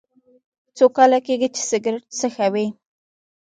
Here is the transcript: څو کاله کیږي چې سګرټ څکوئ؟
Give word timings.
څو 0.77 0.85
کاله 0.97 1.19
کیږي 1.27 1.47
چې 1.55 1.61
سګرټ 1.69 2.03
څکوئ؟ 2.19 2.67